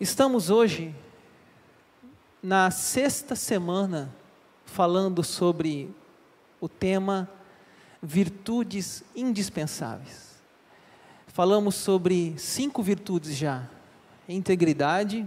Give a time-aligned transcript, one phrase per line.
[0.00, 0.94] Estamos hoje
[2.40, 4.14] na sexta semana
[4.64, 5.92] falando sobre
[6.60, 7.28] o tema
[8.00, 10.40] virtudes indispensáveis.
[11.26, 13.68] Falamos sobre cinco virtudes já:
[14.28, 15.26] integridade,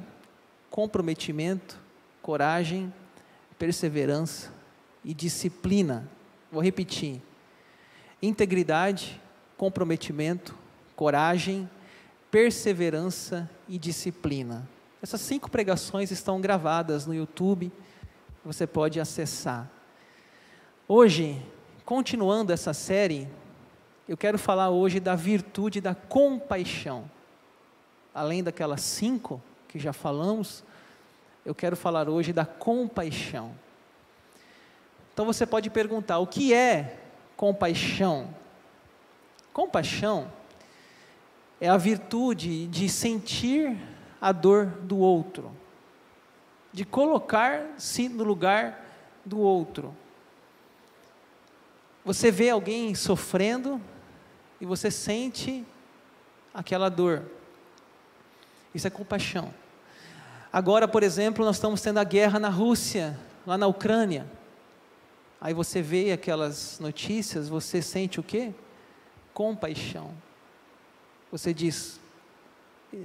[0.69, 1.77] comprometimento,
[2.21, 2.93] coragem,
[3.59, 4.53] perseverança
[5.03, 6.09] e disciplina.
[6.49, 7.21] Vou repetir:
[8.21, 9.19] integridade,
[9.57, 10.57] comprometimento,
[10.95, 11.69] coragem,
[12.31, 14.67] perseverança e disciplina.
[15.03, 17.71] Essas cinco pregações estão gravadas no YouTube,
[18.43, 19.69] você pode acessar.
[20.87, 21.43] Hoje,
[21.83, 23.27] continuando essa série,
[24.07, 27.09] eu quero falar hoje da virtude da compaixão.
[28.13, 30.63] Além daquelas cinco que já falamos,
[31.45, 33.53] eu quero falar hoje da compaixão.
[35.13, 36.99] Então você pode perguntar: o que é
[37.35, 38.33] compaixão?
[39.53, 40.31] Compaixão
[41.61, 43.77] é a virtude de sentir
[44.19, 45.55] a dor do outro,
[46.73, 48.83] de colocar-se no lugar
[49.23, 49.95] do outro.
[52.03, 53.79] Você vê alguém sofrendo
[54.59, 55.63] e você sente
[56.51, 57.23] aquela dor.
[58.73, 59.53] Isso é compaixão.
[60.51, 64.25] Agora, por exemplo, nós estamos tendo a guerra na Rússia, lá na Ucrânia.
[65.39, 68.51] Aí você vê aquelas notícias, você sente o quê?
[69.31, 70.11] Compaixão.
[71.31, 71.99] Você diz,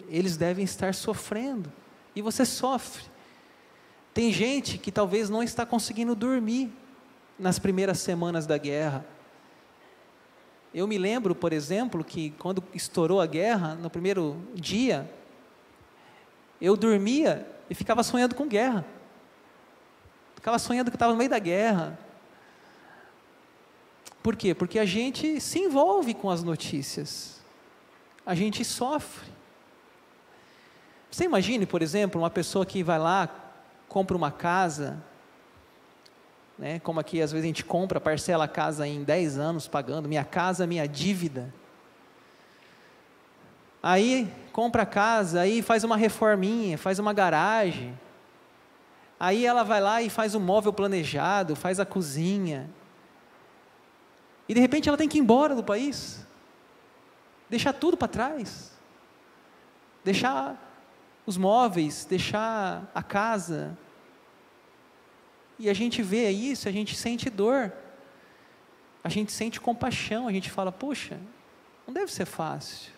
[0.09, 1.73] eles devem estar sofrendo,
[2.15, 3.05] e você sofre.
[4.13, 6.73] Tem gente que talvez não está conseguindo dormir
[7.39, 9.07] nas primeiras semanas da guerra.
[10.75, 15.11] Eu me lembro, por exemplo, que quando estourou a guerra, no primeiro dia,
[16.61, 18.85] eu dormia e ficava sonhando com guerra.
[20.35, 21.99] Ficava sonhando que estava no meio da guerra.
[24.23, 24.55] Por quê?
[24.55, 27.36] Porque a gente se envolve com as notícias.
[28.27, 29.31] A gente sofre.
[31.09, 33.29] Você imagine, por exemplo, uma pessoa que vai lá,
[33.89, 35.03] compra uma casa,
[36.59, 40.09] né, como aqui às vezes a gente compra, parcela a casa em 10 anos pagando,
[40.09, 41.55] minha casa, minha dívida.
[43.83, 47.97] Aí compra a casa, aí faz uma reforminha, faz uma garagem.
[49.19, 52.69] Aí ela vai lá e faz um móvel planejado, faz a cozinha.
[54.49, 56.26] E de repente ela tem que ir embora do país.
[57.49, 58.73] Deixar tudo para trás.
[60.05, 60.57] Deixar
[61.25, 63.77] os móveis, deixar a casa.
[65.59, 67.73] E a gente vê isso, a gente sente dor.
[69.03, 71.19] A gente sente compaixão, a gente fala: "Poxa,
[71.87, 72.93] não deve ser fácil.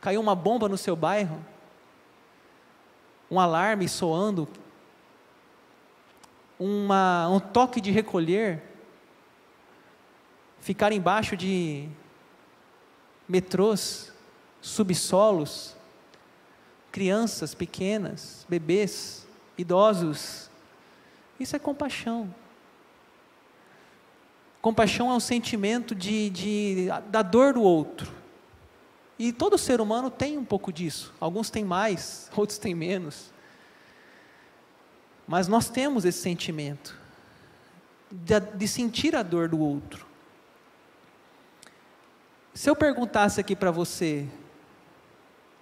[0.00, 1.42] Caiu uma bomba no seu bairro,
[3.30, 4.46] um alarme soando,
[6.58, 8.62] uma, um toque de recolher,
[10.60, 11.88] ficar embaixo de
[13.28, 14.12] metrôs,
[14.60, 15.76] subsolos,
[16.90, 19.26] crianças pequenas, bebês,
[19.58, 20.50] idosos.
[21.38, 22.34] Isso é compaixão.
[24.62, 28.10] Compaixão é um sentimento de, de, da dor do outro.
[29.18, 31.12] E todo ser humano tem um pouco disso.
[31.20, 33.32] Alguns têm mais, outros têm menos.
[35.26, 36.98] Mas nós temos esse sentimento
[38.10, 40.06] de, de sentir a dor do outro.
[42.54, 44.28] Se eu perguntasse aqui para você,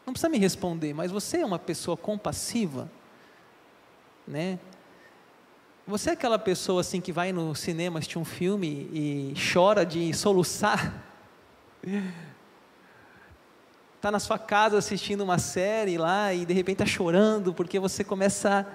[0.05, 2.91] não precisa me responder, mas você é uma pessoa compassiva,
[4.29, 4.59] né?
[5.87, 10.13] Você é aquela pessoa assim que vai no cinema assistir um filme e chora de
[10.13, 11.03] soluçar?
[13.97, 18.05] Está na sua casa assistindo uma série lá e de repente está chorando porque você
[18.05, 18.69] começa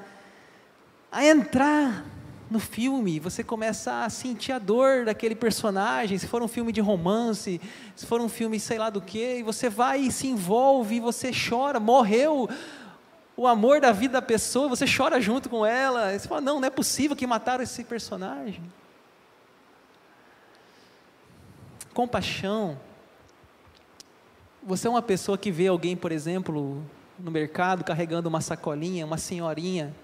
[1.11, 2.03] a, a entrar
[2.49, 6.79] no filme, você começa a sentir a dor daquele personagem, se for um filme de
[6.79, 7.59] romance,
[7.95, 10.99] se for um filme sei lá do que, e você vai e se envolve, e
[10.99, 12.49] você chora, morreu
[13.35, 16.59] o amor da vida da pessoa, você chora junto com ela, e você fala, não,
[16.59, 18.63] não é possível que mataram esse personagem.
[21.93, 22.79] Compaixão.
[24.63, 26.83] Você é uma pessoa que vê alguém, por exemplo,
[27.19, 29.95] no mercado carregando uma sacolinha, uma senhorinha,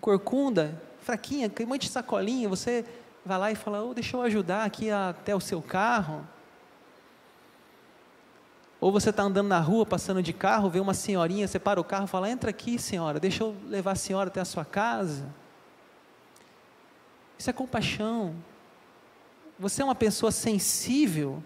[0.00, 2.84] corcunda, fraquinha, com um monte de sacolinha, você
[3.24, 6.26] vai lá e fala, oh, deixa eu ajudar aqui até o seu carro.
[8.80, 11.84] Ou você está andando na rua, passando de carro, vê uma senhorinha, você para o
[11.84, 15.26] carro e fala, entra aqui senhora, deixa eu levar a senhora até a sua casa.
[17.38, 18.34] Isso é compaixão.
[19.58, 21.42] Você é uma pessoa sensível.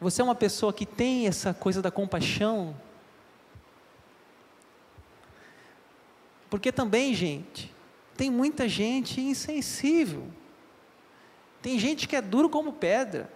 [0.00, 2.74] Você é uma pessoa que tem essa coisa da compaixão.
[6.52, 7.74] Porque também, gente,
[8.14, 10.28] tem muita gente insensível.
[11.62, 13.32] Tem gente que é duro como pedra.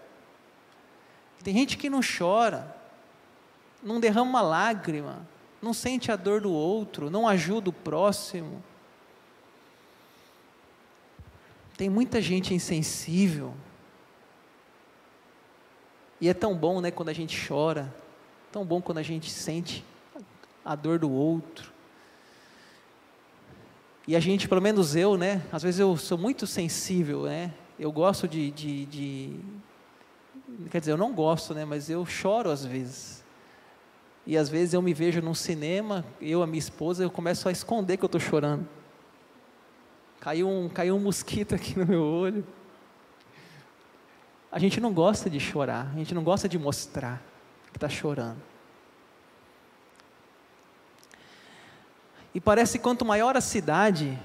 [1.42, 2.76] Tem gente que não chora.
[3.82, 5.26] não derrama uma lágrima,
[5.62, 8.62] não sente a dor do outro, não ajuda o próximo.
[11.74, 13.54] Tem muita gente insensível.
[16.20, 17.90] E é tão bom, né, quando a gente chora,
[18.52, 19.82] tão bom quando a gente sente
[20.62, 21.75] a dor do outro.
[24.06, 27.90] E a gente, pelo menos eu, né, às vezes eu sou muito sensível, né, eu
[27.90, 29.40] gosto de, de, de
[30.70, 33.24] quer dizer, eu não gosto, né, mas eu choro às vezes.
[34.26, 37.52] E às vezes eu me vejo num cinema, eu, a minha esposa, eu começo a
[37.52, 38.66] esconder que eu estou chorando.
[40.20, 42.46] Caiu um, caiu um mosquito aqui no meu olho.
[44.50, 47.22] A gente não gosta de chorar, a gente não gosta de mostrar
[47.70, 48.40] que está chorando.
[52.36, 54.18] E parece que quanto maior a cidade,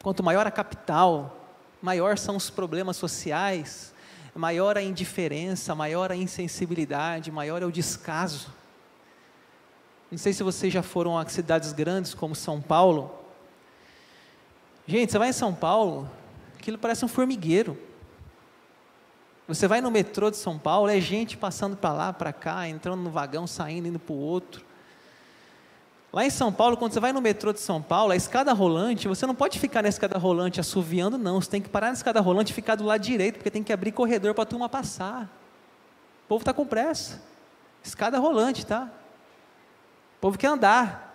[0.00, 1.44] quanto maior a capital,
[1.82, 3.92] maior são os problemas sociais,
[4.32, 8.46] maior a indiferença, maior a insensibilidade, maior é o descaso.
[10.08, 13.12] Não sei se vocês já foram a cidades grandes como São Paulo.
[14.86, 16.08] Gente, você vai em São Paulo,
[16.56, 17.76] aquilo parece um formigueiro.
[19.48, 23.02] Você vai no metrô de São Paulo, é gente passando para lá, para cá, entrando
[23.02, 24.64] no vagão, saindo, indo para o outro.
[26.16, 29.06] Lá em São Paulo, quando você vai no metrô de São Paulo, a escada rolante,
[29.06, 31.42] você não pode ficar na escada rolante assoviando, não.
[31.42, 33.70] Você tem que parar na escada rolante e ficar do lado direito, porque tem que
[33.70, 35.24] abrir corredor para a turma passar.
[36.24, 37.20] O povo está com pressa.
[37.84, 38.90] Escada rolante, tá?
[40.16, 41.14] O povo quer andar.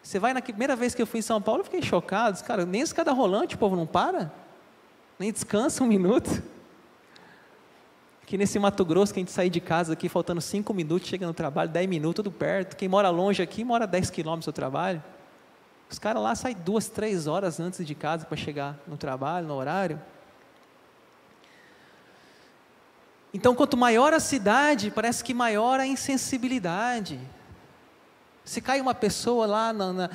[0.00, 2.40] Você vai na primeira vez que eu fui em São Paulo, eu fiquei chocado.
[2.44, 4.32] Cara, nem escada rolante o povo não para.
[5.18, 6.40] Nem descansa um minuto
[8.26, 11.24] que nesse Mato Grosso, que a gente sair de casa aqui faltando cinco minutos, chega
[11.24, 12.76] no trabalho, dez minutos, tudo perto.
[12.76, 15.02] Quem mora longe aqui, mora dez quilômetros do trabalho.
[15.88, 19.54] Os caras lá saem duas, três horas antes de casa para chegar no trabalho, no
[19.54, 20.02] horário.
[23.32, 27.20] Então, quanto maior a cidade, parece que maior a insensibilidade.
[28.44, 30.10] Se cai uma pessoa lá na, na,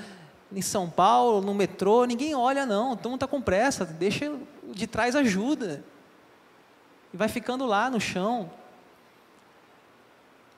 [0.51, 4.33] em São Paulo, no metrô, ninguém olha não, todo mundo está com pressa, deixa
[4.73, 5.81] de trás ajuda
[7.13, 8.51] e vai ficando lá no chão.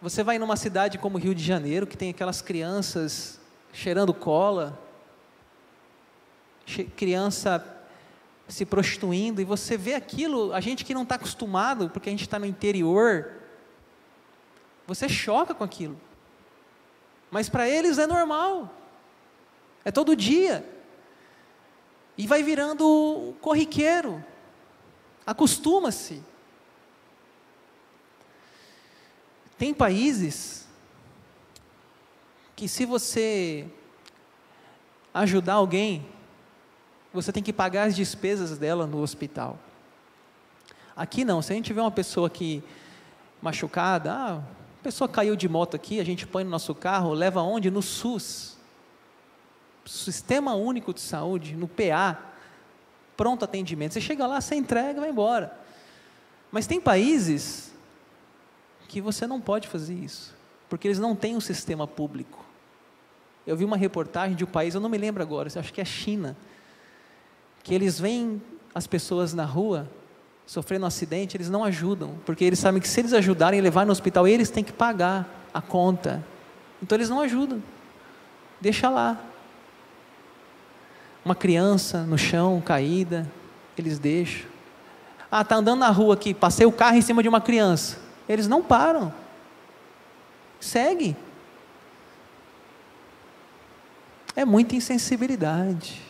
[0.02, 3.40] Você vai numa cidade como Rio de Janeiro, que tem aquelas crianças
[3.72, 4.80] cheirando cola,
[6.96, 7.66] criança
[8.48, 12.22] se prostituindo, e você vê aquilo, a gente que não está acostumado, porque a gente
[12.24, 13.32] está no interior,
[14.86, 16.00] você choca com aquilo.
[17.32, 18.72] Mas para eles é normal,
[19.84, 20.70] é todo dia.
[22.18, 24.24] E vai virando corriqueiro,
[25.26, 26.22] acostuma-se.
[29.64, 30.68] Tem países
[32.54, 33.66] que se você
[35.14, 36.06] ajudar alguém,
[37.14, 39.58] você tem que pagar as despesas dela no hospital.
[40.94, 42.62] Aqui não, se a gente vê uma pessoa aqui
[43.42, 44.42] machucada, ah,
[44.82, 47.72] a pessoa caiu de moto aqui, a gente põe no nosso carro, leva onde?
[47.72, 48.58] No SUS.
[49.86, 52.22] Sistema Único de Saúde, no PA.
[53.16, 53.94] Pronto atendimento.
[53.94, 55.58] Você chega lá, você entrega vai embora.
[56.52, 57.73] Mas tem países
[58.94, 60.36] que você não pode fazer isso,
[60.70, 62.46] porque eles não têm um sistema público.
[63.46, 65.84] Eu vi uma reportagem de um país, eu não me lembro agora, acho que é
[65.84, 66.38] a China,
[67.64, 68.40] que eles veem
[68.74, 69.90] as pessoas na rua
[70.46, 73.84] sofrendo um acidente, eles não ajudam, porque eles sabem que se eles ajudarem e levar
[73.84, 76.24] no hospital, eles têm que pagar a conta.
[76.80, 77.64] Então eles não ajudam.
[78.62, 79.20] Deixa lá.
[81.26, 83.28] Uma criança no chão, caída,
[83.76, 84.46] eles deixam.
[85.32, 88.03] Ah, tá andando na rua aqui, passei o carro em cima de uma criança.
[88.28, 89.14] Eles não param.
[90.60, 91.16] Segue.
[94.36, 96.02] É muita insensibilidade.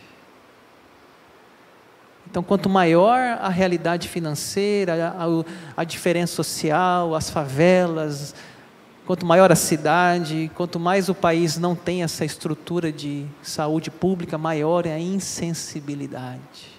[2.30, 8.34] Então, quanto maior a realidade financeira, a, a, diferença social, as favelas,
[9.06, 14.38] quanto maior a cidade, quanto mais o país não tem essa estrutura de saúde pública,
[14.38, 16.74] maior é a insensibilidade.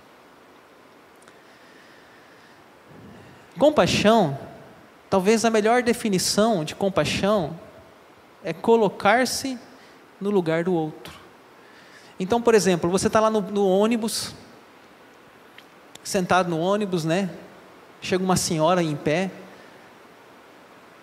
[3.58, 4.38] Compaixão
[5.16, 7.58] Talvez a melhor definição de compaixão
[8.44, 9.58] é colocar-se
[10.20, 11.14] no lugar do outro.
[12.20, 14.34] Então, por exemplo, você está lá no, no, ônibus,
[16.04, 17.30] sentado no ônibus, né?
[18.02, 19.32] Chega uma senhora em pé,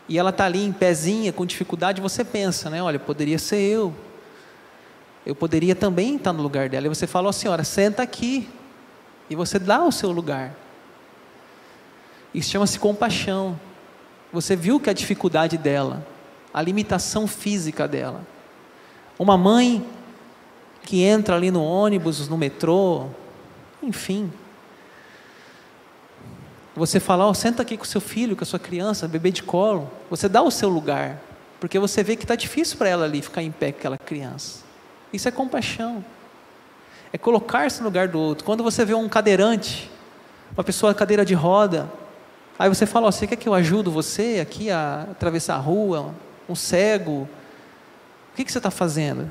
[0.07, 2.83] e ela está ali em pezinha, com dificuldade, você pensa, né?
[2.83, 3.95] Olha, poderia ser eu.
[5.25, 6.85] Eu poderia também estar no lugar dela.
[6.85, 8.47] E você fala, ó oh, senhora, senta aqui.
[9.31, 10.55] E você dá o seu lugar.
[12.35, 13.59] Isso chama-se compaixão.
[14.33, 16.07] Você viu que a dificuldade dela,
[16.53, 18.27] a limitação física dela.
[19.19, 19.87] Uma mãe
[20.83, 23.07] que entra ali no ônibus, no metrô,
[23.83, 24.33] enfim.
[26.75, 29.91] Você fala, oh, senta aqui com seu filho, com a sua criança, bebê de colo.
[30.09, 31.21] Você dá o seu lugar,
[31.61, 34.65] porque você vê que está difícil para ela ali ficar em pé com aquela criança.
[35.13, 36.03] Isso é compaixão.
[37.13, 38.45] É colocar-se no lugar do outro.
[38.45, 39.91] Quando você vê um cadeirante,
[40.57, 41.93] uma pessoa cadeira de roda,
[42.59, 46.15] aí você fala, oh, você quer que eu ajudo você aqui a atravessar a rua,
[46.49, 47.29] um cego?
[48.33, 49.31] O que, que você está fazendo?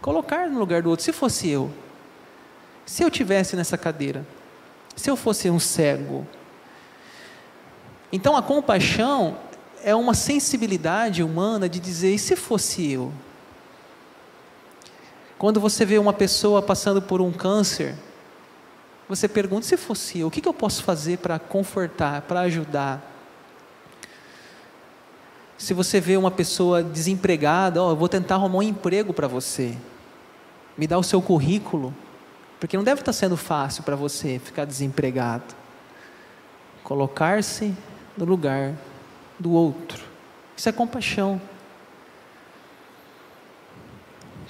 [0.00, 1.04] Colocar no lugar do outro.
[1.04, 1.70] Se fosse eu,
[2.84, 4.26] se eu tivesse nessa cadeira,
[4.96, 6.26] se eu fosse um cego,
[8.12, 9.38] então a compaixão
[9.82, 13.12] é uma sensibilidade humana de dizer: e se fosse eu?
[15.38, 17.96] Quando você vê uma pessoa passando por um câncer,
[19.14, 23.10] você pergunta: se fosse eu, o que eu posso fazer para confortar, para ajudar?
[25.58, 29.76] Se você vê uma pessoa desempregada, ó, eu vou tentar arrumar um emprego para você.
[30.76, 31.94] Me dá o seu currículo,
[32.58, 35.54] porque não deve estar sendo fácil para você ficar desempregado.
[36.82, 37.74] Colocar-se
[38.16, 38.74] no lugar
[39.38, 40.02] do outro.
[40.56, 41.40] Isso é compaixão.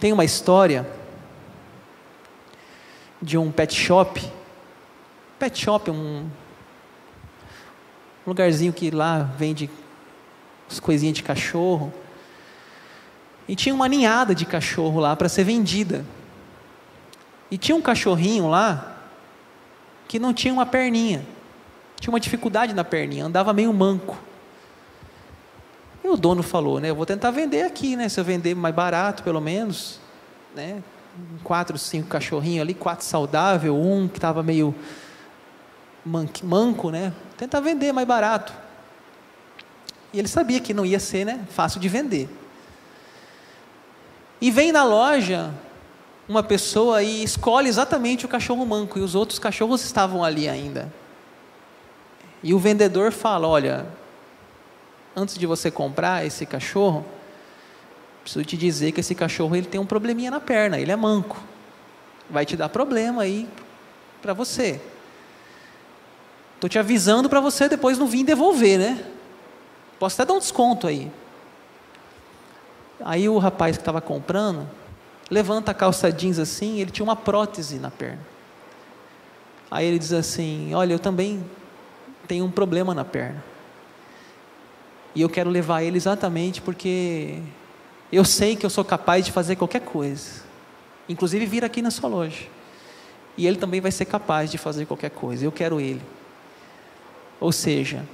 [0.00, 0.88] Tem uma história
[3.21, 4.42] de um pet shop.
[5.43, 6.31] Pet shop um,
[8.25, 9.69] lugarzinho que lá vende
[10.71, 11.93] as coisinhas de cachorro.
[13.49, 16.05] E tinha uma ninhada de cachorro lá para ser vendida.
[17.51, 18.99] E tinha um cachorrinho lá
[20.07, 21.27] que não tinha uma perninha.
[21.99, 24.17] Tinha uma dificuldade na perninha, andava meio manco.
[26.05, 26.91] E o dono falou, né?
[26.91, 28.09] Eu vou tentar vender aqui, né?
[28.09, 29.99] Se eu vender mais barato, pelo menos,
[30.55, 30.81] né?
[31.43, 34.73] Quatro, cinco cachorrinhos ali, quatro saudável, um que estava meio
[36.04, 37.12] manco, né?
[37.37, 38.52] Tentar vender mais barato.
[40.12, 41.44] E ele sabia que não ia ser, né?
[41.50, 42.28] Fácil de vender.
[44.40, 45.52] E vem na loja
[46.28, 50.92] uma pessoa e escolhe exatamente o cachorro manco e os outros cachorros estavam ali ainda.
[52.42, 53.87] E o vendedor fala: Olha,
[55.14, 57.04] antes de você comprar esse cachorro,
[58.23, 61.40] preciso te dizer que esse cachorro ele tem um probleminha na perna, ele é manco.
[62.28, 63.49] Vai te dar problema aí
[64.21, 64.80] para você.
[66.62, 69.04] Estou te avisando para você depois não vir devolver, né?
[69.99, 71.11] Posso até dar um desconto aí.
[73.04, 74.71] Aí o rapaz que estava comprando
[75.28, 78.25] levanta a calça jeans assim, ele tinha uma prótese na perna.
[79.73, 81.45] Aí ele diz assim: Olha, eu também
[82.28, 83.42] tenho um problema na perna.
[85.16, 87.40] E eu quero levar ele exatamente porque
[88.12, 90.45] eu sei que eu sou capaz de fazer qualquer coisa,
[91.09, 92.47] inclusive vir aqui na sua loja.
[93.37, 95.45] E ele também vai ser capaz de fazer qualquer coisa.
[95.45, 96.00] Eu quero ele.
[97.43, 98.05] Ou seja,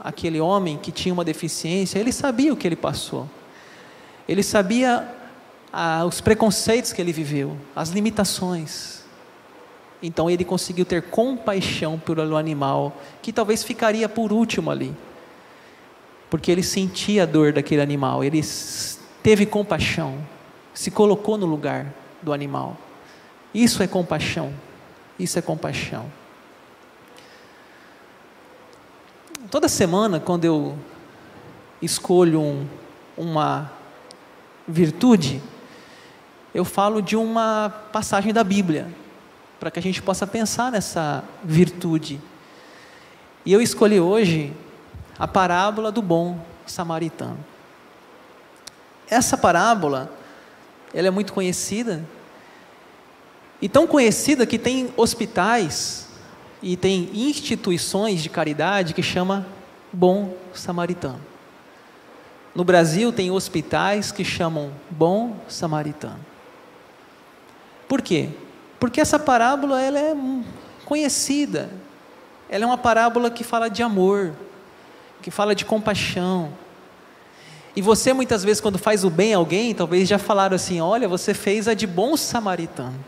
[0.00, 3.28] aquele homem que tinha uma deficiência, ele sabia o que ele passou.
[4.26, 5.06] Ele sabia
[5.70, 9.04] ah, os preconceitos que ele viveu, as limitações.
[10.02, 14.96] Então ele conseguiu ter compaixão pelo animal, que talvez ficaria por último ali.
[16.30, 18.40] Porque ele sentia a dor daquele animal, ele
[19.22, 20.26] teve compaixão,
[20.72, 21.92] se colocou no lugar
[22.22, 22.78] do animal.
[23.52, 24.54] Isso é compaixão.
[25.18, 26.10] Isso é compaixão.
[29.50, 30.76] Toda semana, quando eu
[31.80, 32.66] escolho um,
[33.16, 33.70] uma
[34.66, 35.40] virtude,
[36.52, 38.88] eu falo de uma passagem da Bíblia
[39.60, 42.20] para que a gente possa pensar nessa virtude.
[43.44, 44.52] E eu escolhi hoje
[45.16, 47.38] a parábola do bom samaritano.
[49.08, 50.10] Essa parábola,
[50.92, 52.04] ela é muito conhecida,
[53.62, 56.05] e tão conhecida que tem hospitais
[56.62, 59.46] e tem instituições de caridade que chama
[59.92, 61.20] Bom Samaritano.
[62.54, 66.24] No Brasil tem hospitais que chamam Bom Samaritano.
[67.86, 68.30] Por quê?
[68.80, 70.16] Porque essa parábola ela é
[70.84, 71.70] conhecida.
[72.48, 74.32] Ela é uma parábola que fala de amor,
[75.20, 76.50] que fala de compaixão.
[77.74, 81.06] E você muitas vezes quando faz o bem a alguém, talvez já falaram assim: "Olha,
[81.06, 82.98] você fez a de bom samaritano".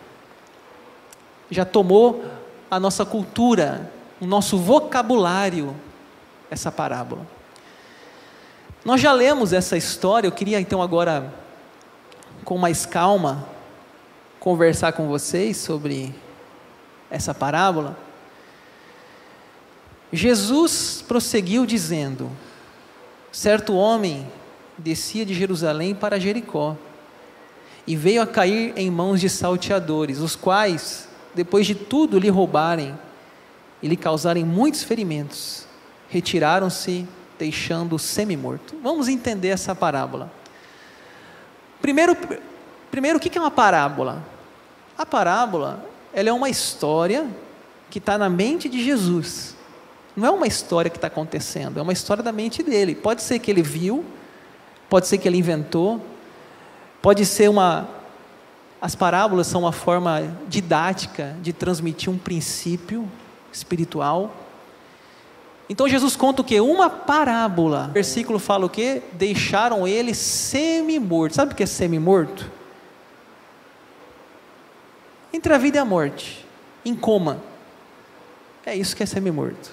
[1.50, 2.22] Já tomou
[2.70, 5.74] a nossa cultura, o nosso vocabulário
[6.50, 7.26] essa parábola.
[8.84, 11.32] Nós já lemos essa história, eu queria então agora
[12.44, 13.46] com mais calma
[14.40, 16.14] conversar com vocês sobre
[17.10, 17.96] essa parábola,
[20.12, 22.30] Jesus prosseguiu dizendo:
[23.30, 24.30] certo homem
[24.76, 26.76] descia de Jerusalém para Jericó
[27.86, 32.98] e veio a cair em mãos de salteadores, os quais, depois de tudo lhe roubarem
[33.82, 35.66] e lhe causarem muitos ferimentos,
[36.08, 37.06] retiraram-se,
[37.38, 38.76] deixando-o semi-morto.
[38.82, 40.30] Vamos entender essa parábola.
[41.80, 42.16] Primeiro,
[42.90, 44.24] Primeiro, o que é uma parábola?
[44.96, 47.26] A parábola ela é uma história
[47.90, 49.54] que está na mente de Jesus.
[50.16, 52.94] Não é uma história que está acontecendo, é uma história da mente dele.
[52.94, 54.04] Pode ser que ele viu,
[54.88, 56.04] pode ser que ele inventou,
[57.00, 57.88] pode ser uma.
[58.80, 63.08] As parábolas são uma forma didática de transmitir um princípio
[63.52, 64.34] espiritual.
[65.68, 66.60] Então Jesus conta o que?
[66.60, 67.88] Uma parábola.
[67.90, 69.02] O versículo fala o que?
[69.12, 71.34] Deixaram ele semi-morto.
[71.34, 72.50] Sabe o que é semi-morto?
[75.32, 76.46] Entre a vida e a morte,
[76.84, 77.42] em coma.
[78.64, 79.72] É isso que é semi-morto.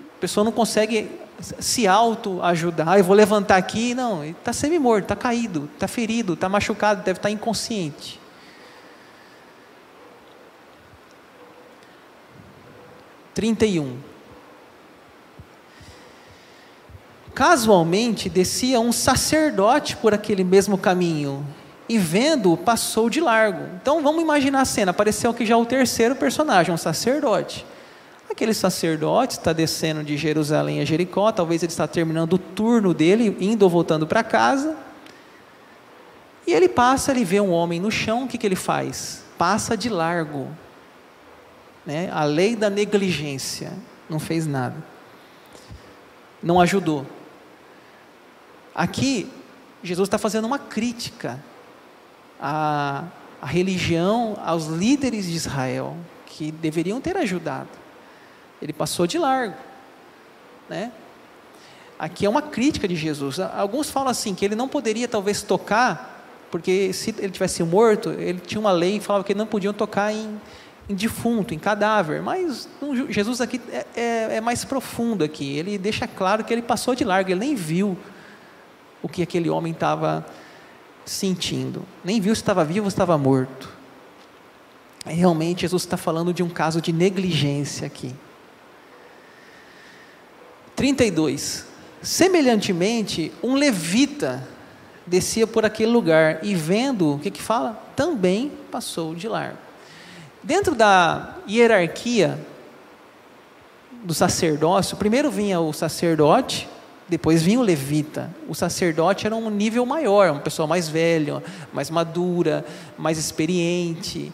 [0.00, 1.10] A pessoa não consegue
[1.40, 2.98] se auto-ajudar.
[2.98, 7.18] Eu vou levantar aqui, não, ele está semi-morto, está caído, está ferido, está machucado, deve
[7.18, 8.20] estar tá inconsciente.
[13.34, 13.96] Trinta e um.
[17.34, 21.46] Casualmente descia um sacerdote por aquele mesmo caminho
[21.88, 23.66] e vendo passou de largo.
[23.80, 24.90] Então vamos imaginar a cena.
[24.90, 27.64] Apareceu aqui já o terceiro personagem, um sacerdote.
[28.30, 33.36] Aquele sacerdote está descendo de Jerusalém a Jericó, talvez ele está terminando o turno dele,
[33.40, 34.76] indo ou voltando para casa.
[36.46, 39.24] E ele passa, ele vê um homem no chão, o que, que ele faz?
[39.36, 40.48] Passa de largo.
[41.84, 42.08] Né?
[42.12, 43.72] A lei da negligência.
[44.08, 44.76] Não fez nada.
[46.40, 47.04] Não ajudou.
[48.72, 49.28] Aqui,
[49.82, 51.42] Jesus está fazendo uma crítica
[52.40, 53.04] à,
[53.42, 55.96] à religião, aos líderes de Israel,
[56.26, 57.79] que deveriam ter ajudado.
[58.60, 59.56] Ele passou de largo,
[60.68, 60.92] né?
[61.98, 63.38] Aqui é uma crítica de Jesus.
[63.38, 68.40] Alguns falam assim que ele não poderia talvez tocar, porque se ele tivesse morto, ele
[68.40, 70.40] tinha uma lei que falava que não podiam tocar em,
[70.88, 72.22] em defunto, em cadáver.
[72.22, 72.66] Mas
[73.10, 75.58] Jesus aqui é, é, é, mais profundo aqui.
[75.58, 77.30] Ele deixa claro que ele passou de largo.
[77.30, 77.98] Ele nem viu
[79.02, 80.24] o que aquele homem estava
[81.04, 81.84] sentindo.
[82.02, 83.68] Nem viu se estava vivo ou estava morto.
[85.04, 88.14] Realmente Jesus está falando de um caso de negligência aqui.
[90.80, 91.66] 32.
[92.00, 94.42] Semelhantemente, um levita
[95.06, 97.78] descia por aquele lugar e vendo, o que que fala?
[97.94, 99.58] Também passou de largo.
[100.42, 102.40] Dentro da hierarquia
[104.04, 106.66] do sacerdócio, primeiro vinha o sacerdote,
[107.06, 108.34] depois vinha o levita.
[108.48, 111.42] O sacerdote era um nível maior, uma pessoa mais velha,
[111.74, 112.64] mais madura,
[112.96, 114.32] mais experiente.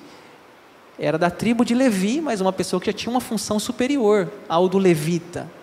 [0.97, 4.68] Era da tribo de Levi, mas uma pessoa que já tinha uma função superior ao
[4.68, 5.56] do levita.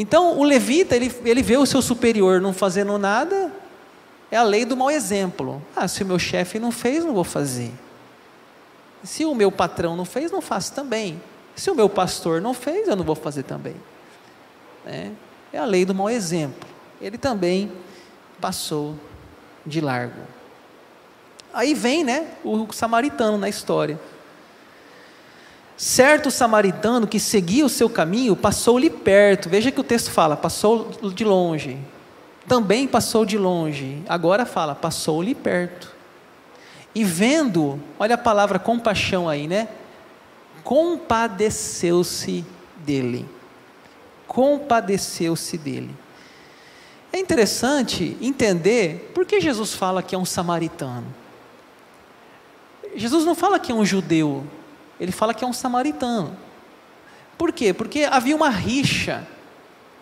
[0.00, 3.52] Então, o levita, ele, ele vê o seu superior não fazendo nada,
[4.30, 5.62] é a lei do mau exemplo.
[5.76, 7.70] Ah, se o meu chefe não fez, não vou fazer.
[9.04, 11.20] Se o meu patrão não fez, não faço também.
[11.54, 13.76] Se o meu pastor não fez, eu não vou fazer também.
[14.86, 15.10] É,
[15.52, 16.66] é a lei do mau exemplo.
[16.98, 17.70] Ele também
[18.40, 18.94] passou
[19.66, 20.22] de largo.
[21.52, 24.00] Aí vem, né, o samaritano na história.
[25.80, 29.48] Certo samaritano que seguia o seu caminho passou-lhe perto.
[29.48, 31.78] Veja que o texto fala, passou de longe.
[32.46, 34.02] Também passou de longe.
[34.06, 35.90] Agora fala, passou-lhe perto.
[36.94, 39.68] E vendo, olha a palavra compaixão aí, né?
[40.62, 42.44] Compadeceu-se
[42.76, 43.26] dele.
[44.28, 45.96] Compadeceu-se dele.
[47.10, 51.06] É interessante entender por que Jesus fala que é um samaritano.
[52.94, 54.44] Jesus não fala que é um judeu,
[55.00, 56.36] ele fala que é um samaritano.
[57.38, 57.72] Por quê?
[57.72, 59.26] Porque havia uma rixa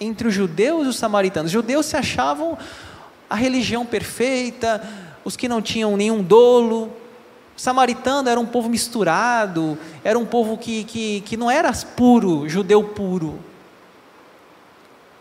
[0.01, 1.49] entre os judeus e os samaritanos.
[1.49, 2.59] Os judeus se achavam
[3.31, 4.83] a religião perfeita,
[5.25, 6.93] os que não tinham nenhum dolo.
[7.57, 12.49] O samaritano era um povo misturado, era um povo que, que, que não era puro,
[12.49, 13.39] judeu puro.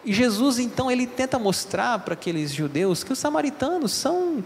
[0.06, 4.44] E Jesus, então, ele tenta mostrar para aqueles judeus que os samaritanos são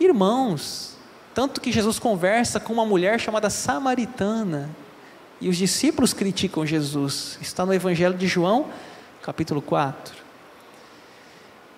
[0.00, 0.93] irmãos,
[1.34, 4.70] tanto que Jesus conversa com uma mulher chamada samaritana.
[5.40, 7.38] E os discípulos criticam Jesus.
[7.42, 8.66] Está no Evangelho de João,
[9.20, 10.14] capítulo 4.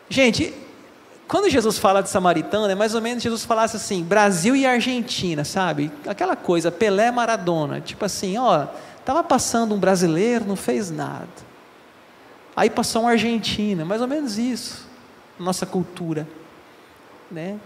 [0.09, 0.55] Gente,
[1.27, 5.45] quando Jesus fala de samaritana, é mais ou menos Jesus falasse assim: Brasil e Argentina,
[5.45, 5.91] sabe?
[6.07, 7.81] Aquela coisa, Pelé Maradona.
[7.81, 8.67] Tipo assim, ó,
[8.99, 11.27] estava passando um brasileiro, não fez nada.
[12.55, 14.87] Aí passou um argentino, mais ou menos isso,
[15.39, 16.27] nossa cultura,
[17.31, 17.59] né?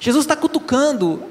[0.00, 1.22] Jesus está cutucando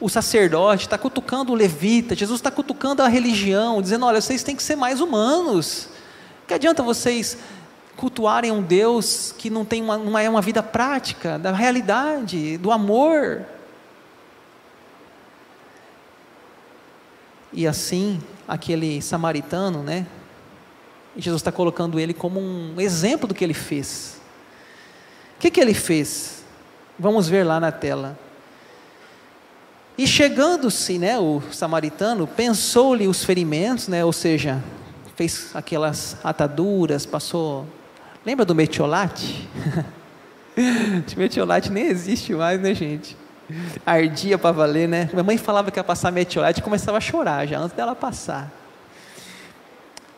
[0.00, 4.54] o sacerdote, está cutucando o levita, Jesus está cutucando a religião, dizendo: olha, vocês têm
[4.54, 5.88] que ser mais humanos.
[6.46, 7.36] Que adianta vocês
[7.96, 12.70] cultuarem um Deus que não tem uma, não é uma vida prática, da realidade, do
[12.70, 13.44] amor.
[17.52, 20.06] E assim, aquele samaritano, né?
[21.16, 24.20] Jesus está colocando ele como um exemplo do que ele fez.
[25.36, 26.41] O que, que ele fez?
[27.02, 28.16] Vamos ver lá na tela.
[29.98, 34.62] E chegando-se, né, o samaritano pensou-lhe os ferimentos, né, ou seja,
[35.16, 37.66] fez aquelas ataduras, passou.
[38.24, 39.48] Lembra do metiolate?
[41.18, 43.16] metiolate nem existe mais, né, gente?
[43.84, 45.10] Ardia para valer, né?
[45.12, 48.48] Minha mãe falava que ia passar metiolate e começava a chorar já antes dela passar.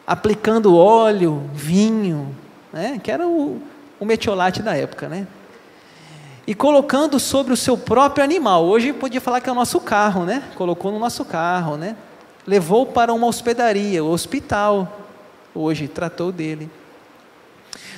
[0.07, 2.37] Aplicando óleo, vinho,
[2.71, 3.01] né?
[3.03, 3.59] Que era o,
[3.99, 5.27] o metiolate da época, né?
[6.47, 8.65] E colocando sobre o seu próprio animal.
[8.65, 10.43] Hoje podia falar que é o nosso carro, né?
[10.55, 11.97] Colocou no nosso carro, né?
[12.47, 15.01] Levou para uma hospedaria, o hospital.
[15.55, 16.69] Hoje tratou dele.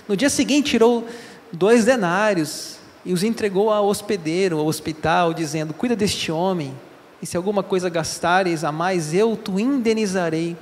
[0.07, 1.07] No dia seguinte tirou
[1.53, 6.73] dois denários e os entregou ao hospedeiro, ao hospital, dizendo: Cuida deste homem,
[7.21, 10.57] e se alguma coisa gastares a mais, eu te indenizarei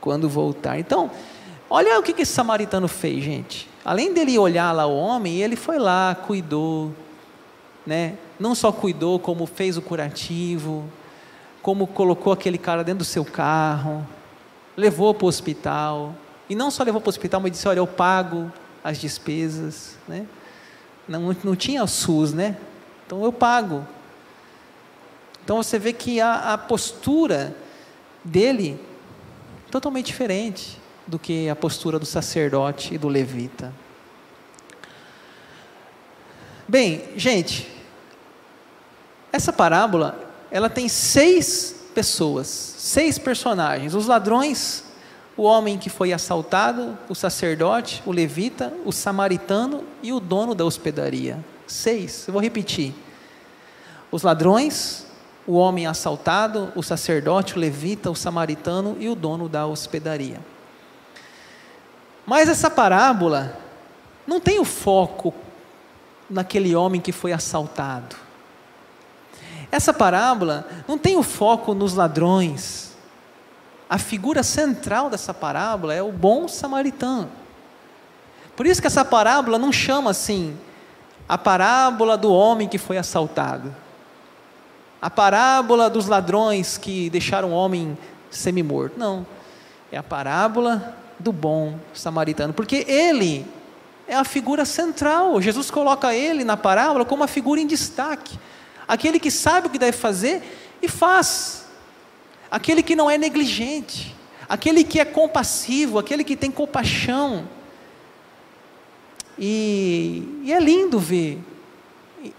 [0.00, 0.78] quando voltar.
[0.78, 1.10] Então,
[1.68, 3.73] olha o que esse samaritano fez, gente.
[3.84, 6.90] Além dele olhar lá o homem, ele foi lá, cuidou,
[7.86, 8.16] né?
[8.40, 10.84] Não só cuidou, como fez o curativo,
[11.60, 14.06] como colocou aquele cara dentro do seu carro,
[14.74, 16.14] levou para o hospital.
[16.48, 18.50] E não só levou para o hospital, mas disse: Olha, eu pago
[18.82, 20.26] as despesas, né?
[21.06, 22.56] Não, não tinha SUS, né?
[23.06, 23.86] Então eu pago.
[25.44, 27.54] Então você vê que a, a postura
[28.24, 28.80] dele
[29.70, 33.72] totalmente diferente do que a postura do sacerdote e do levita.
[36.66, 37.70] Bem, gente,
[39.30, 40.18] essa parábola
[40.50, 44.84] ela tem seis pessoas, seis personagens: os ladrões,
[45.36, 50.64] o homem que foi assaltado, o sacerdote, o levita, o samaritano e o dono da
[50.64, 51.44] hospedaria.
[51.66, 52.26] Seis.
[52.26, 52.94] Eu vou repetir:
[54.10, 55.06] os ladrões,
[55.46, 60.53] o homem assaltado, o sacerdote, o levita, o samaritano e o dono da hospedaria.
[62.26, 63.58] Mas essa parábola
[64.26, 65.34] não tem o foco
[66.28, 68.16] naquele homem que foi assaltado.
[69.70, 72.94] Essa parábola não tem o foco nos ladrões.
[73.88, 77.30] A figura central dessa parábola é o bom samaritano.
[78.56, 80.56] Por isso que essa parábola não chama assim
[81.28, 83.74] a parábola do homem que foi assaltado.
[85.00, 87.98] A parábola dos ladrões que deixaram o homem
[88.30, 88.98] semi-morto.
[88.98, 89.26] Não.
[89.90, 93.46] É a parábola do bom samaritano, porque ele
[94.06, 95.40] é a figura central.
[95.40, 98.38] Jesus coloca ele na parábola como uma figura em destaque.
[98.86, 100.42] Aquele que sabe o que deve fazer
[100.82, 101.66] e faz.
[102.50, 104.14] Aquele que não é negligente.
[104.48, 107.48] Aquele que é compassivo, aquele que tem compaixão.
[109.38, 111.42] E, e é lindo ver,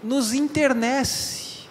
[0.02, 1.66] nos internece,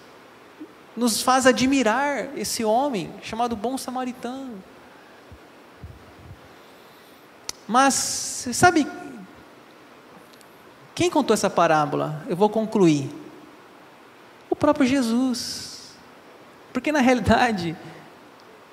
[0.96, 4.62] nos faz admirar esse homem chamado bom samaritano.
[7.68, 8.86] Mas, sabe,
[10.94, 12.24] quem contou essa parábola?
[12.28, 13.10] Eu vou concluir.
[14.48, 15.96] O próprio Jesus.
[16.72, 17.76] Porque na realidade,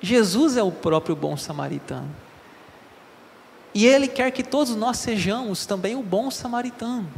[0.00, 2.08] Jesus é o próprio bom samaritano.
[3.74, 7.08] E Ele quer que todos nós sejamos também o bom samaritano.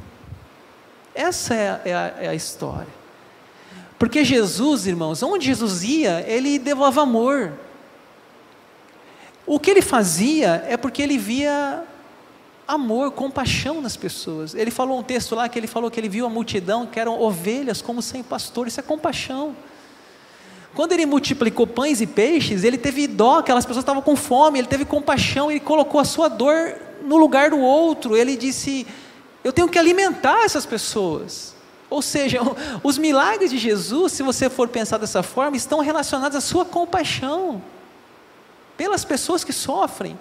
[1.15, 2.89] Essa é a, é a, é a história.
[3.99, 7.53] Porque Jesus, irmãos, onde Jesus ia, Ele devolve amor.
[9.47, 11.85] O que ele fazia é porque ele via
[12.67, 14.55] amor, compaixão nas pessoas.
[14.55, 17.21] Ele falou um texto lá que ele falou que ele viu a multidão que eram
[17.21, 18.67] ovelhas como sem pastor.
[18.67, 19.55] Isso é compaixão.
[20.75, 24.67] Quando ele multiplicou pães e peixes, ele teve dó, aquelas pessoas estavam com fome, ele
[24.67, 28.17] teve compaixão, ele colocou a sua dor no lugar do outro.
[28.17, 28.85] Ele disse:
[29.45, 31.55] Eu tenho que alimentar essas pessoas.
[31.89, 32.41] Ou seja,
[32.83, 37.63] os milagres de Jesus, se você for pensar dessa forma, estão relacionados à sua compaixão
[38.77, 40.19] pelas pessoas que sofrem.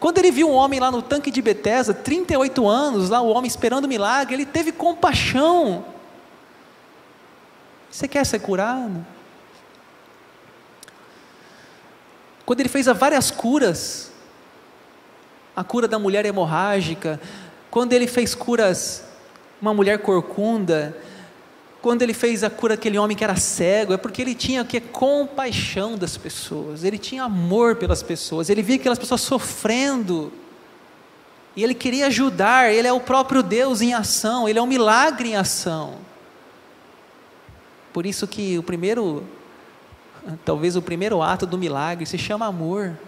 [0.00, 3.48] Quando ele viu um homem lá no tanque de Betesda, 38 anos, lá o homem
[3.48, 5.84] esperando milagre, ele teve compaixão.
[7.90, 9.04] Você quer ser curado?
[12.44, 14.10] Quando ele fez várias curas,
[15.54, 17.20] a cura da mulher hemorrágica,
[17.70, 19.04] quando ele fez curas,
[19.60, 20.96] uma mulher corcunda,
[21.88, 24.78] quando ele fez a cura daquele homem que era cego, é porque ele tinha que
[24.78, 30.30] compaixão das pessoas, ele tinha amor pelas pessoas, ele via aquelas pessoas sofrendo,
[31.56, 35.30] e ele queria ajudar, ele é o próprio Deus em ação, ele é um milagre
[35.30, 35.94] em ação.
[37.90, 39.24] Por isso que o primeiro,
[40.44, 42.98] talvez o primeiro ato do milagre se chama amor,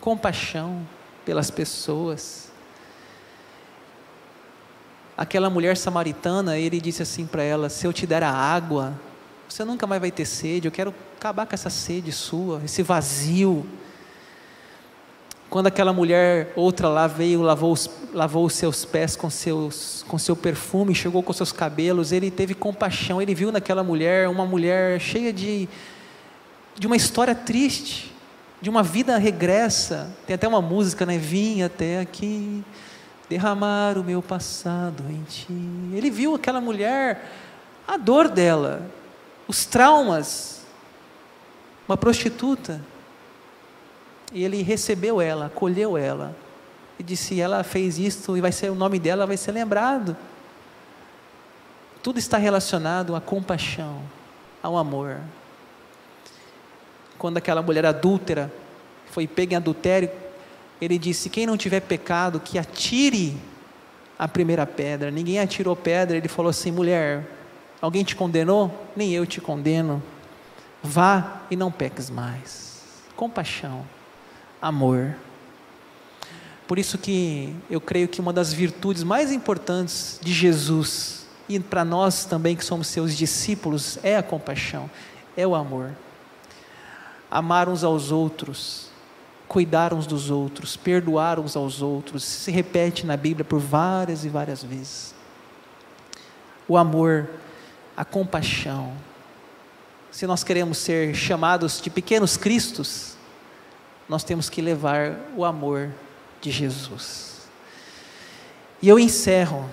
[0.00, 0.84] compaixão
[1.24, 2.51] pelas pessoas
[5.22, 8.92] aquela mulher samaritana, ele disse assim para ela: Se eu te der a água,
[9.48, 10.66] você nunca mais vai ter sede.
[10.66, 13.64] Eu quero acabar com essa sede sua, esse vazio.
[15.48, 20.18] Quando aquela mulher, outra lá, veio, lavou os, lavou os seus pés com, seus, com
[20.18, 24.98] seu perfume, chegou com seus cabelos, ele teve compaixão, ele viu naquela mulher uma mulher
[24.98, 25.68] cheia de,
[26.76, 28.12] de uma história triste,
[28.62, 30.10] de uma vida regressa.
[30.26, 31.18] Tem até uma música, né?
[31.18, 32.64] Vim até aqui
[33.32, 35.52] derramar o meu passado em ti.
[35.94, 37.30] Ele viu aquela mulher,
[37.86, 38.86] a dor dela,
[39.48, 40.64] os traumas,
[41.88, 42.80] uma prostituta.
[44.32, 46.34] E ele recebeu ela, acolheu ela.
[46.98, 50.16] E disse: ela fez isto e vai ser o nome dela vai ser lembrado.
[52.02, 54.02] Tudo está relacionado à compaixão,
[54.62, 55.20] ao amor
[57.22, 58.52] quando aquela mulher adúltera
[59.12, 60.10] foi pega em adultério,
[60.84, 63.36] ele disse: Quem não tiver pecado, que atire
[64.18, 65.10] a primeira pedra.
[65.10, 66.16] Ninguém atirou pedra.
[66.16, 67.26] Ele falou assim: Mulher,
[67.80, 68.88] alguém te condenou?
[68.94, 70.02] Nem eu te condeno.
[70.82, 73.02] Vá e não peques mais.
[73.16, 73.86] Compaixão,
[74.60, 75.14] amor.
[76.66, 81.84] Por isso que eu creio que uma das virtudes mais importantes de Jesus e para
[81.84, 84.88] nós também que somos seus discípulos é a compaixão,
[85.36, 85.92] é o amor
[87.32, 88.90] amar uns aos outros,
[89.52, 92.24] cuidar uns dos outros, perdoar uns aos outros.
[92.24, 95.14] Se repete na Bíblia por várias e várias vezes.
[96.66, 97.28] O amor,
[97.94, 98.94] a compaixão.
[100.10, 103.14] Se nós queremos ser chamados de pequenos cristos,
[104.08, 105.90] nós temos que levar o amor
[106.40, 107.42] de Jesus.
[108.80, 109.68] E eu encerro,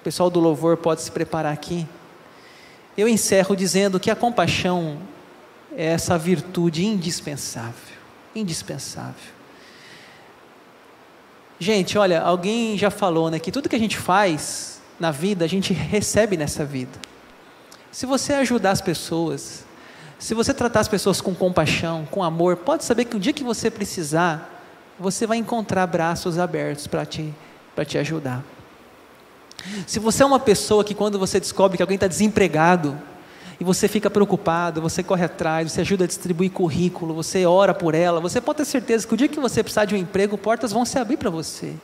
[0.00, 1.88] o pessoal do louvor pode se preparar aqui.
[2.96, 4.98] Eu encerro dizendo que a compaixão
[5.74, 7.97] é essa virtude indispensável.
[8.34, 9.38] Indispensável.
[11.58, 15.48] Gente, olha, alguém já falou né, que tudo que a gente faz na vida, a
[15.48, 16.98] gente recebe nessa vida.
[17.90, 19.64] Se você ajudar as pessoas,
[20.18, 23.42] se você tratar as pessoas com compaixão, com amor, pode saber que o dia que
[23.42, 24.62] você precisar,
[24.98, 27.32] você vai encontrar braços abertos para te,
[27.86, 28.44] te ajudar.
[29.86, 32.96] Se você é uma pessoa que, quando você descobre que alguém está desempregado,
[33.60, 37.94] e você fica preocupado, você corre atrás, você ajuda a distribuir currículo, você ora por
[37.94, 40.72] ela, você pode ter certeza que o dia que você precisar de um emprego, portas
[40.72, 41.74] vão se abrir para você.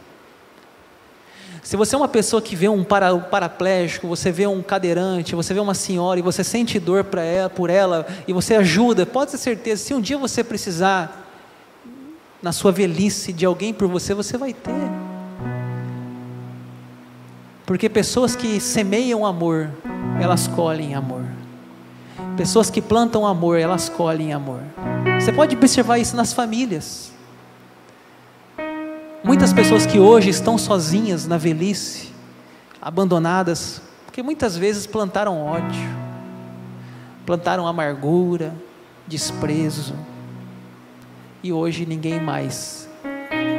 [1.63, 5.55] Se você é uma pessoa que vê um, para, paraplégico, você vê um cadeirante, você
[5.55, 9.39] vê uma senhora e você sente dor ela, por ela e você ajuda, pode ter
[9.39, 11.23] certeza, se um dia você precisar,
[12.43, 14.71] na sua velhice, de alguém por você, você vai ter.
[17.65, 19.71] Porque pessoas que semeiam amor,
[20.21, 21.24] elas colhem amor.
[22.37, 24.61] Pessoas que plantam amor, elas colhem amor.
[25.21, 27.13] Você pode observar isso nas famílias.
[29.23, 32.09] Muitas pessoas que hoje estão sozinhas na velhice,
[32.83, 35.89] abandonadas, porque muitas vezes plantaram ódio,
[37.25, 38.53] plantaram amargura,
[39.07, 39.95] desprezo,
[41.41, 42.89] e hoje ninguém mais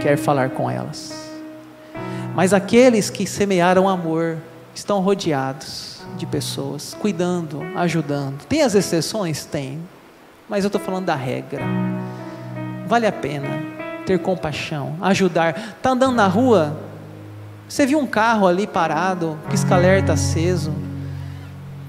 [0.02, 1.14] quer falar com elas.
[2.36, 4.38] Mas aqueles que semearam amor
[4.76, 8.46] estão rodeados de pessoas, cuidando, ajudando.
[8.46, 9.46] Tem as exceções?
[9.46, 9.80] Tem.
[10.48, 11.64] Mas eu estou falando da regra.
[12.88, 15.76] Vale a pena ter compaixão, ajudar.
[15.78, 16.78] Está andando na rua,
[17.68, 20.72] você viu um carro ali parado, pisca-alerta aceso,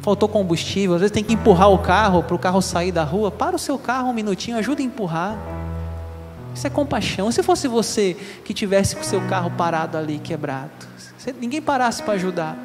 [0.00, 3.31] faltou combustível, às vezes tem que empurrar o carro para o carro sair da rua.
[3.31, 5.37] Para o seu carro um minutinho, ajuda a empurrar.
[6.55, 7.31] Isso é compaixão.
[7.31, 10.70] Se fosse você que tivesse com o seu carro parado ali, quebrado,
[11.38, 12.57] ninguém parasse para ajudar.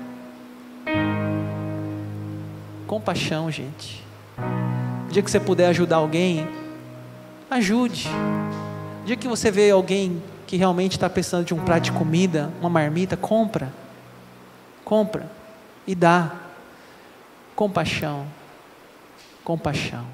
[2.92, 4.04] Compaixão, gente.
[5.08, 6.46] O dia que você puder ajudar alguém,
[7.50, 8.10] ajude.
[9.02, 12.52] O dia que você vê alguém que realmente está precisando de um prato de comida,
[12.60, 13.72] uma marmita, compra.
[14.84, 15.32] Compra
[15.88, 16.34] e dá.
[17.56, 18.28] Compaixão.
[19.42, 20.06] Compaixão.